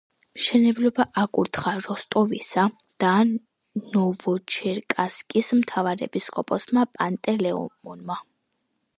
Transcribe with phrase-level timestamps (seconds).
[0.37, 2.63] მშენებლობა აკურთხა როსტოვისა
[3.03, 8.17] და ნოვოჩერკასკის მთავარეპისკოპოსმა პანტელეიმონმა.